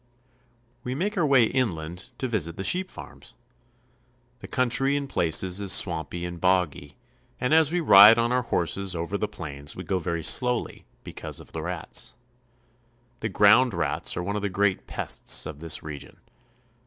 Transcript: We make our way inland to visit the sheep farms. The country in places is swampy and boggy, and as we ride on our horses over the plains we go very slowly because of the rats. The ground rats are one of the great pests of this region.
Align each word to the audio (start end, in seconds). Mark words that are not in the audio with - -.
We 0.83 0.95
make 0.95 1.15
our 1.15 1.27
way 1.27 1.43
inland 1.43 2.09
to 2.17 2.27
visit 2.27 2.57
the 2.57 2.63
sheep 2.63 2.89
farms. 2.89 3.35
The 4.39 4.47
country 4.47 4.95
in 4.95 5.05
places 5.05 5.61
is 5.61 5.71
swampy 5.71 6.25
and 6.25 6.41
boggy, 6.41 6.97
and 7.39 7.53
as 7.53 7.71
we 7.71 7.81
ride 7.81 8.17
on 8.17 8.31
our 8.31 8.41
horses 8.41 8.95
over 8.95 9.15
the 9.15 9.27
plains 9.27 9.75
we 9.75 9.83
go 9.83 9.99
very 9.99 10.23
slowly 10.23 10.85
because 11.03 11.39
of 11.39 11.51
the 11.51 11.61
rats. 11.61 12.15
The 13.19 13.29
ground 13.29 13.75
rats 13.75 14.17
are 14.17 14.23
one 14.23 14.35
of 14.35 14.41
the 14.41 14.49
great 14.49 14.87
pests 14.87 15.45
of 15.45 15.59
this 15.59 15.83
region. 15.83 16.17